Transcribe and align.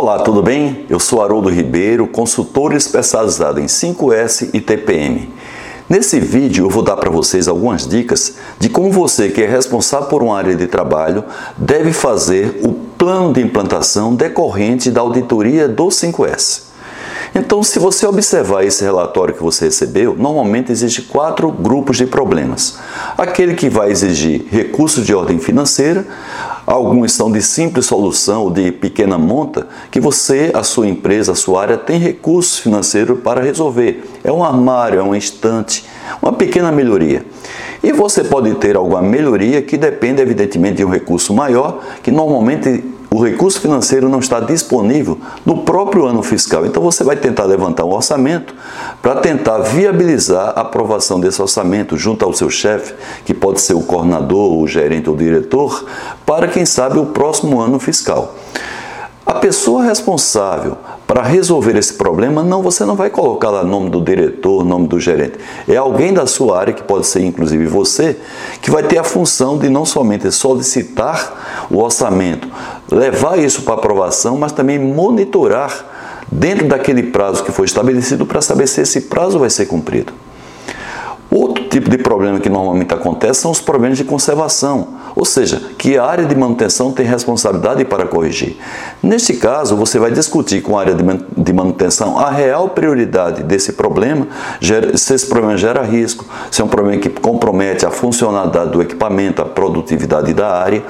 Olá, 0.00 0.20
tudo 0.20 0.44
bem? 0.44 0.86
Eu 0.88 1.00
sou 1.00 1.20
Haroldo 1.20 1.48
Ribeiro, 1.48 2.06
consultor 2.06 2.72
especializado 2.72 3.58
em 3.58 3.66
5S 3.66 4.50
e 4.54 4.60
TPM. 4.60 5.28
Nesse 5.88 6.20
vídeo 6.20 6.66
eu 6.66 6.70
vou 6.70 6.84
dar 6.84 6.96
para 6.96 7.10
vocês 7.10 7.48
algumas 7.48 7.84
dicas 7.84 8.34
de 8.60 8.68
como 8.68 8.92
você 8.92 9.28
que 9.28 9.42
é 9.42 9.46
responsável 9.48 10.06
por 10.06 10.22
uma 10.22 10.38
área 10.38 10.54
de 10.54 10.68
trabalho 10.68 11.24
deve 11.56 11.92
fazer 11.92 12.60
o 12.62 12.74
plano 12.96 13.32
de 13.32 13.42
implantação 13.42 14.14
decorrente 14.14 14.88
da 14.88 15.00
auditoria 15.00 15.66
do 15.66 15.88
5S. 15.88 16.68
Então, 17.34 17.62
se 17.62 17.78
você 17.78 18.06
observar 18.06 18.64
esse 18.64 18.82
relatório 18.82 19.34
que 19.34 19.42
você 19.42 19.66
recebeu, 19.66 20.16
normalmente 20.16 20.72
existem 20.72 21.04
quatro 21.04 21.50
grupos 21.50 21.96
de 21.96 22.06
problemas. 22.06 22.78
Aquele 23.16 23.54
que 23.54 23.68
vai 23.68 23.90
exigir 23.90 24.46
recursos 24.50 25.04
de 25.04 25.14
ordem 25.14 25.38
financeira, 25.38 26.06
alguns 26.68 27.12
são 27.12 27.32
de 27.32 27.40
simples 27.40 27.86
solução 27.86 28.44
ou 28.44 28.50
de 28.50 28.70
pequena 28.70 29.16
monta, 29.16 29.66
que 29.90 29.98
você, 29.98 30.50
a 30.52 30.62
sua 30.62 30.86
empresa, 30.86 31.32
a 31.32 31.34
sua 31.34 31.62
área 31.62 31.78
tem 31.78 31.98
recursos 31.98 32.58
financeiros 32.58 33.18
para 33.20 33.40
resolver. 33.40 34.04
É 34.22 34.30
um 34.30 34.44
armário, 34.44 35.00
é 35.00 35.02
um 35.02 35.14
estante, 35.14 35.84
uma 36.20 36.32
pequena 36.32 36.70
melhoria. 36.70 37.24
E 37.82 37.92
você 37.92 38.22
pode 38.22 38.54
ter 38.56 38.76
alguma 38.76 39.00
melhoria 39.00 39.62
que 39.62 39.76
depende, 39.78 40.20
evidentemente, 40.20 40.76
de 40.76 40.84
um 40.84 40.90
recurso 40.90 41.32
maior, 41.32 41.82
que 42.02 42.10
normalmente 42.10 42.84
o 43.10 43.24
recurso 43.24 43.60
financeiro 43.60 44.08
não 44.08 44.18
está 44.18 44.38
disponível 44.38 45.18
no 45.44 45.62
próprio 45.62 46.04
ano 46.04 46.22
fiscal. 46.22 46.66
Então 46.66 46.82
você 46.82 47.02
vai 47.02 47.16
tentar 47.16 47.44
levantar 47.44 47.84
um 47.84 47.92
orçamento 47.92 48.54
para 49.00 49.16
tentar 49.16 49.58
viabilizar 49.58 50.52
a 50.54 50.60
aprovação 50.60 51.18
desse 51.18 51.40
orçamento 51.40 51.96
junto 51.96 52.24
ao 52.24 52.34
seu 52.34 52.50
chefe, 52.50 52.94
que 53.24 53.32
pode 53.32 53.60
ser 53.60 53.74
o 53.74 53.80
coordenador, 53.80 54.58
o 54.58 54.66
gerente 54.66 55.08
ou 55.08 55.14
o 55.14 55.18
diretor, 55.18 55.86
para 56.26 56.48
quem 56.48 56.66
sabe 56.66 56.98
o 56.98 57.06
próximo 57.06 57.60
ano 57.60 57.78
fiscal. 57.78 58.34
A 59.24 59.34
pessoa 59.34 59.84
responsável 59.84 60.78
para 61.06 61.22
resolver 61.22 61.76
esse 61.76 61.92
problema, 61.94 62.42
não, 62.42 62.62
você 62.62 62.84
não 62.86 62.94
vai 62.94 63.10
colocar 63.10 63.50
lá 63.50 63.62
nome 63.62 63.90
do 63.90 64.00
diretor, 64.00 64.64
nome 64.64 64.86
do 64.88 64.98
gerente. 64.98 65.38
É 65.68 65.76
alguém 65.76 66.14
da 66.14 66.26
sua 66.26 66.58
área, 66.58 66.72
que 66.72 66.82
pode 66.82 67.06
ser 67.06 67.22
inclusive 67.22 67.66
você, 67.66 68.16
que 68.62 68.70
vai 68.70 68.82
ter 68.82 68.96
a 68.96 69.04
função 69.04 69.58
de 69.58 69.68
não 69.68 69.84
somente 69.84 70.30
solicitar 70.32 71.47
o 71.70 71.78
orçamento, 71.78 72.48
levar 72.90 73.38
isso 73.38 73.62
para 73.62 73.74
aprovação, 73.74 74.36
mas 74.38 74.52
também 74.52 74.78
monitorar 74.78 75.84
dentro 76.30 76.66
daquele 76.66 77.04
prazo 77.04 77.44
que 77.44 77.52
foi 77.52 77.66
estabelecido 77.66 78.26
para 78.26 78.40
saber 78.40 78.66
se 78.66 78.80
esse 78.80 79.02
prazo 79.02 79.38
vai 79.38 79.50
ser 79.50 79.66
cumprido. 79.66 80.12
Outro 81.30 81.64
tipo 81.68 81.90
de 81.90 81.98
problema 81.98 82.40
que 82.40 82.48
normalmente 82.48 82.94
acontece 82.94 83.42
são 83.42 83.50
os 83.50 83.60
problemas 83.60 83.98
de 83.98 84.04
conservação, 84.04 84.96
ou 85.14 85.26
seja, 85.26 85.60
que 85.76 85.98
a 85.98 86.04
área 86.04 86.24
de 86.24 86.34
manutenção 86.34 86.90
tem 86.90 87.04
responsabilidade 87.04 87.84
para 87.84 88.06
corrigir. 88.06 88.56
Neste 89.02 89.34
caso, 89.34 89.76
você 89.76 89.98
vai 89.98 90.10
discutir 90.10 90.62
com 90.62 90.78
a 90.78 90.80
área 90.80 90.96
de 91.36 91.52
manutenção 91.52 92.18
a 92.18 92.30
real 92.30 92.70
prioridade 92.70 93.42
desse 93.42 93.74
problema, 93.74 94.26
se 94.94 95.12
esse 95.12 95.26
problema 95.26 95.54
gera 95.58 95.82
risco, 95.82 96.24
se 96.50 96.62
é 96.62 96.64
um 96.64 96.68
problema 96.68 96.98
que 96.98 97.10
compromete 97.10 97.84
a 97.84 97.90
funcionalidade 97.90 98.70
do 98.70 98.80
equipamento, 98.80 99.42
a 99.42 99.44
produtividade 99.44 100.32
da 100.32 100.48
área, 100.48 100.82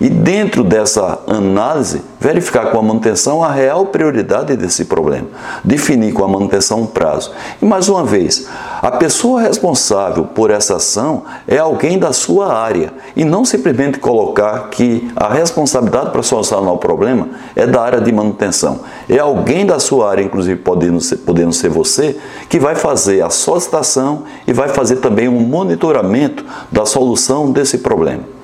e 0.00 0.08
dentro 0.08 0.64
dessa 0.64 1.18
análise, 1.26 2.00
verificar 2.18 2.70
com 2.70 2.78
a 2.78 2.82
manutenção 2.82 3.44
a 3.44 3.52
real 3.52 3.86
prioridade 3.86 4.56
desse 4.56 4.86
problema, 4.86 5.26
definir 5.62 6.14
com 6.14 6.24
a 6.24 6.28
manutenção 6.28 6.80
um 6.80 6.86
prazo. 6.86 7.32
E 7.60 7.66
mais 7.66 7.88
uma 7.88 8.02
vez, 8.02 8.48
a 8.80 8.90
pessoa 8.90 9.42
responsável 9.42 10.24
por 10.24 10.50
essa 10.50 10.76
ação 10.76 11.24
é 11.46 11.58
alguém 11.58 11.98
da 11.98 12.14
sua 12.14 12.50
área 12.54 12.94
e 13.14 13.26
não 13.26 13.44
simplesmente 13.44 13.98
colocar 13.98 14.70
que 14.70 15.10
a 15.14 15.28
responsabilidade 15.28 16.10
para 16.10 16.22
solucionar 16.22 16.72
o 16.72 16.78
problema 16.78 17.28
é 17.54 17.66
da 17.66 17.82
área 17.82 18.00
de 18.00 18.10
manutenção. 18.10 18.80
É 19.06 19.18
alguém 19.18 19.66
da 19.66 19.78
sua 19.78 20.10
área, 20.10 20.22
inclusive 20.22 20.60
podendo 20.60 21.00
ser, 21.00 21.18
podendo 21.18 21.52
ser 21.52 21.68
você, 21.68 22.16
que 22.48 22.58
vai 22.58 22.74
fazer 22.74 23.22
a 23.22 23.28
solicitação 23.28 24.24
e 24.46 24.52
vai 24.52 24.70
fazer 24.70 24.96
também 24.96 25.28
um 25.28 25.40
monitoramento 25.40 26.44
da 26.72 26.86
solução 26.86 27.52
desse 27.52 27.78
problema. 27.78 28.39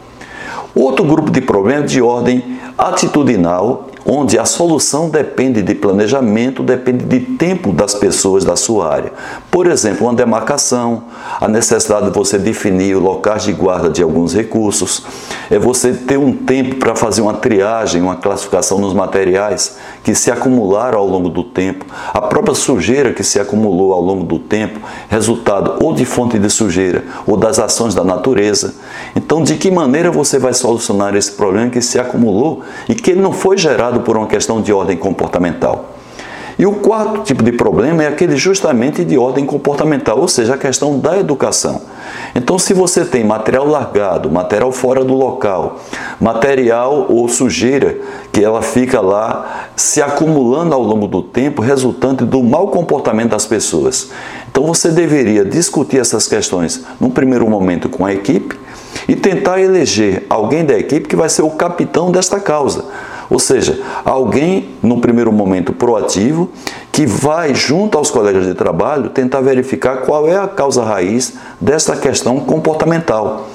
Outro 0.78 1.06
grupo 1.06 1.30
de 1.30 1.40
problemas 1.40 1.90
de 1.90 2.02
ordem 2.02 2.44
atitudinal 2.76 3.88
onde 4.08 4.38
a 4.38 4.44
solução 4.44 5.08
depende 5.10 5.60
de 5.62 5.74
planejamento, 5.74 6.62
depende 6.62 7.04
de 7.04 7.18
tempo 7.18 7.72
das 7.72 7.92
pessoas 7.92 8.44
da 8.44 8.54
sua 8.54 8.88
área. 8.88 9.12
Por 9.50 9.66
exemplo, 9.66 10.06
uma 10.06 10.14
demarcação, 10.14 11.02
a 11.40 11.48
necessidade 11.48 12.06
de 12.06 12.12
você 12.12 12.38
definir 12.38 12.94
locais 12.94 13.42
de 13.42 13.52
guarda 13.52 13.90
de 13.90 14.02
alguns 14.02 14.32
recursos, 14.32 15.02
é 15.50 15.58
você 15.58 15.92
ter 15.92 16.18
um 16.18 16.32
tempo 16.32 16.76
para 16.76 16.94
fazer 16.94 17.20
uma 17.20 17.34
triagem, 17.34 18.00
uma 18.00 18.14
classificação 18.14 18.78
nos 18.78 18.94
materiais 18.94 19.76
que 20.04 20.14
se 20.14 20.30
acumularam 20.30 20.98
ao 20.98 21.06
longo 21.06 21.28
do 21.28 21.42
tempo, 21.42 21.84
a 22.14 22.20
própria 22.20 22.54
sujeira 22.54 23.12
que 23.12 23.24
se 23.24 23.40
acumulou 23.40 23.92
ao 23.92 24.00
longo 24.00 24.22
do 24.22 24.38
tempo, 24.38 24.78
resultado 25.08 25.82
ou 25.82 25.92
de 25.92 26.04
fonte 26.04 26.38
de 26.38 26.48
sujeira 26.48 27.04
ou 27.26 27.36
das 27.36 27.58
ações 27.58 27.92
da 27.92 28.04
natureza. 28.04 28.74
Então, 29.16 29.42
de 29.42 29.56
que 29.56 29.68
maneira 29.68 30.12
você 30.12 30.38
vai 30.38 30.54
solucionar 30.54 31.16
esse 31.16 31.32
problema 31.32 31.70
que 31.70 31.80
se 31.80 31.98
acumulou 31.98 32.62
e 32.88 32.94
que 32.94 33.14
não 33.14 33.32
foi 33.32 33.56
gerado 33.56 34.00
por 34.00 34.16
uma 34.16 34.26
questão 34.26 34.60
de 34.60 34.72
ordem 34.72 34.96
comportamental. 34.96 35.96
E 36.58 36.64
o 36.64 36.72
quarto 36.72 37.20
tipo 37.20 37.42
de 37.42 37.52
problema 37.52 38.02
é 38.02 38.06
aquele 38.06 38.34
justamente 38.34 39.04
de 39.04 39.18
ordem 39.18 39.44
comportamental, 39.44 40.18
ou 40.18 40.26
seja, 40.26 40.54
a 40.54 40.58
questão 40.58 40.98
da 40.98 41.18
educação. 41.18 41.82
Então, 42.34 42.58
se 42.58 42.72
você 42.72 43.04
tem 43.04 43.22
material 43.22 43.66
largado, 43.66 44.30
material 44.30 44.72
fora 44.72 45.04
do 45.04 45.12
local, 45.12 45.78
material 46.18 47.06
ou 47.10 47.28
sujeira 47.28 47.98
que 48.32 48.42
ela 48.42 48.62
fica 48.62 49.02
lá 49.02 49.68
se 49.76 50.00
acumulando 50.00 50.74
ao 50.74 50.82
longo 50.82 51.06
do 51.06 51.22
tempo, 51.22 51.60
resultante 51.60 52.24
do 52.24 52.42
mau 52.42 52.68
comportamento 52.68 53.32
das 53.32 53.44
pessoas. 53.44 54.10
Então, 54.50 54.64
você 54.64 54.90
deveria 54.90 55.44
discutir 55.44 55.98
essas 55.98 56.26
questões 56.26 56.86
num 56.98 57.10
primeiro 57.10 57.46
momento 57.50 57.90
com 57.90 58.06
a 58.06 58.14
equipe 58.14 58.58
e 59.08 59.14
tentar 59.14 59.60
eleger 59.60 60.24
alguém 60.28 60.64
da 60.64 60.78
equipe 60.78 61.08
que 61.08 61.16
vai 61.16 61.28
ser 61.28 61.42
o 61.42 61.50
capitão 61.50 62.10
desta 62.10 62.40
causa 62.40 62.84
ou 63.28 63.38
seja, 63.38 63.80
alguém, 64.04 64.68
no 64.82 65.00
primeiro 65.00 65.32
momento, 65.32 65.72
proativo, 65.72 66.48
que 66.92 67.06
vai, 67.06 67.54
junto 67.54 67.98
aos 67.98 68.10
colegas 68.10 68.46
de 68.46 68.54
trabalho, 68.54 69.10
tentar 69.10 69.40
verificar 69.40 69.98
qual 69.98 70.28
é 70.28 70.36
a 70.36 70.46
causa 70.46 70.84
raiz 70.84 71.34
dessa 71.60 71.96
questão 71.96 72.38
comportamental. 72.40 73.48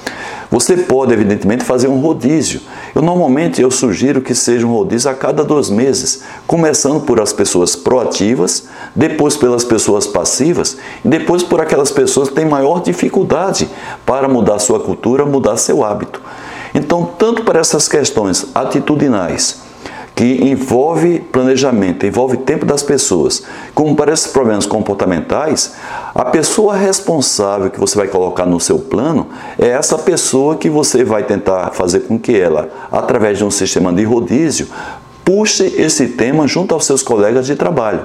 Você 0.52 0.76
pode, 0.76 1.14
evidentemente, 1.14 1.64
fazer 1.64 1.88
um 1.88 1.98
rodízio. 1.98 2.60
Eu 2.94 3.00
normalmente 3.00 3.62
eu 3.62 3.70
sugiro 3.70 4.20
que 4.20 4.34
seja 4.34 4.66
um 4.66 4.70
rodízio 4.70 5.10
a 5.10 5.14
cada 5.14 5.42
dois 5.42 5.70
meses, 5.70 6.24
começando 6.46 7.00
por 7.00 7.18
as 7.18 7.32
pessoas 7.32 7.74
proativas, 7.74 8.64
depois 8.94 9.34
pelas 9.34 9.64
pessoas 9.64 10.06
passivas 10.06 10.76
e 11.02 11.08
depois 11.08 11.42
por 11.42 11.58
aquelas 11.58 11.90
pessoas 11.90 12.28
que 12.28 12.34
têm 12.34 12.44
maior 12.44 12.82
dificuldade 12.82 13.66
para 14.04 14.28
mudar 14.28 14.58
sua 14.58 14.78
cultura, 14.78 15.24
mudar 15.24 15.56
seu 15.56 15.82
hábito. 15.82 16.20
Então, 16.74 17.08
tanto 17.18 17.44
para 17.44 17.58
essas 17.58 17.88
questões 17.88 18.44
atitudinais, 18.54 19.71
que 20.22 20.48
envolve 20.48 21.18
planejamento, 21.32 22.06
envolve 22.06 22.36
tempo 22.36 22.64
das 22.64 22.80
pessoas, 22.80 23.42
como 23.74 23.96
para 23.96 24.12
esses 24.12 24.28
problemas 24.28 24.64
comportamentais, 24.64 25.72
a 26.14 26.24
pessoa 26.26 26.76
responsável 26.76 27.68
que 27.68 27.80
você 27.80 27.98
vai 27.98 28.06
colocar 28.06 28.46
no 28.46 28.60
seu 28.60 28.78
plano 28.78 29.26
é 29.58 29.70
essa 29.70 29.98
pessoa 29.98 30.54
que 30.54 30.70
você 30.70 31.02
vai 31.02 31.24
tentar 31.24 31.72
fazer 31.72 32.02
com 32.02 32.16
que 32.16 32.38
ela, 32.38 32.68
através 32.92 33.36
de 33.36 33.44
um 33.44 33.50
sistema 33.50 33.92
de 33.92 34.04
rodízio, 34.04 34.68
puxe 35.24 35.64
esse 35.76 36.06
tema 36.10 36.46
junto 36.46 36.72
aos 36.72 36.84
seus 36.84 37.02
colegas 37.02 37.44
de 37.44 37.56
trabalho. 37.56 38.04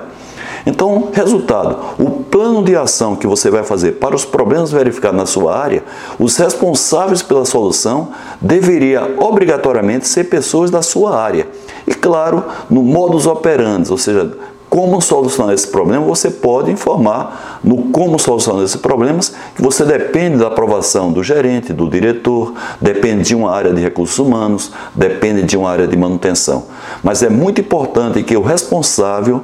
Então, 0.66 1.10
resultado: 1.14 1.78
o 2.00 2.10
plano 2.10 2.64
de 2.64 2.76
ação 2.76 3.16
que 3.16 3.28
você 3.28 3.52
vai 3.52 3.64
fazer 3.64 3.94
para 3.94 4.16
os 4.16 4.26
problemas 4.26 4.72
verificados 4.72 5.18
na 5.18 5.28
sua 5.28 5.56
área, 5.56 5.84
os 6.18 6.36
responsáveis 6.36 7.22
pela 7.22 7.46
solução 7.46 8.10
deveria 8.42 9.16
obrigatoriamente 9.20 10.08
ser 10.08 10.24
pessoas 10.24 10.72
da 10.72 10.81
sua 10.81 11.16
área. 11.16 11.48
E 11.88 11.95
claro, 11.95 12.44
no 12.69 12.84
modus 12.84 13.25
operandi, 13.25 13.89
ou 13.89 13.98
seja, 13.98 14.31
como 14.69 15.01
solucionar 15.01 15.54
esse 15.54 15.68
problema, 15.68 16.06
você 16.06 16.30
pode 16.30 16.69
informar 16.69 17.60
no 17.63 17.84
como 17.84 18.19
solucionar 18.19 18.63
esses 18.63 18.75
problemas, 18.75 19.34
que 19.56 19.62
você 19.62 19.86
depende 19.86 20.38
da 20.38 20.48
aprovação 20.48 21.12
do 21.12 21.24
gerente, 21.24 21.72
do 21.72 21.89
diretor, 21.89 22.54
depende 22.81 23.24
de 23.24 23.36
uma 23.36 23.50
área 23.51 23.74
de 23.74 23.81
recursos 23.81 24.19
humanos, 24.19 24.72
depende 24.94 25.44
de 25.44 25.56
uma 25.56 25.69
área 25.69 25.88
de 25.88 25.95
manutenção. 25.95 26.66
Mas 27.01 27.24
é 27.24 27.30
muito 27.30 27.62
importante 27.62 28.22
que 28.24 28.36
o 28.36 28.42
responsável 28.42 29.42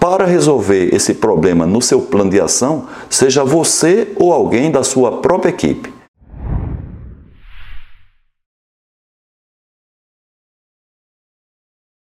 para 0.00 0.24
resolver 0.24 0.94
esse 0.94 1.14
problema 1.14 1.64
no 1.64 1.80
seu 1.80 2.00
plano 2.00 2.30
de 2.30 2.40
ação, 2.40 2.84
seja 3.08 3.42
você 3.42 4.12
ou 4.16 4.32
alguém 4.32 4.70
da 4.70 4.84
sua 4.84 5.18
própria 5.18 5.50
equipe. 5.50 5.95